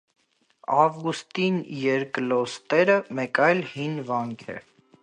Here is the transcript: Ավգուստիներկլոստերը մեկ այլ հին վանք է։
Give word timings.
Ավգուստիներկլոստերը 0.83 2.97
մեկ 3.21 3.45
այլ 3.51 3.63
հին 3.77 4.03
վանք 4.11 4.45
է։ 4.57 4.59